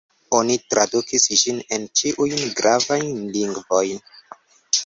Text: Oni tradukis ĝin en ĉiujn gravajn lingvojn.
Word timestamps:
Oni 0.35 0.53
tradukis 0.73 1.27
ĝin 1.41 1.59
en 1.77 1.85
ĉiujn 2.01 2.41
gravajn 2.61 3.07
lingvojn. 3.37 4.05